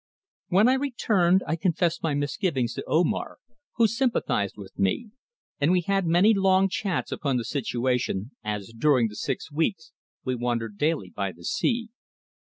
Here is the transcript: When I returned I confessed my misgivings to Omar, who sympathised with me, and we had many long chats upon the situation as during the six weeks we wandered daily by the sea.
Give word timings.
When 0.47 0.67
I 0.67 0.73
returned 0.73 1.43
I 1.45 1.55
confessed 1.55 2.01
my 2.01 2.15
misgivings 2.15 2.73
to 2.73 2.83
Omar, 2.87 3.37
who 3.75 3.85
sympathised 3.85 4.57
with 4.57 4.71
me, 4.79 5.11
and 5.59 5.71
we 5.71 5.81
had 5.81 6.07
many 6.07 6.33
long 6.33 6.69
chats 6.69 7.11
upon 7.11 7.37
the 7.37 7.45
situation 7.45 8.31
as 8.43 8.73
during 8.75 9.09
the 9.09 9.15
six 9.15 9.51
weeks 9.51 9.91
we 10.25 10.33
wandered 10.33 10.79
daily 10.79 11.11
by 11.11 11.31
the 11.33 11.45
sea. 11.45 11.89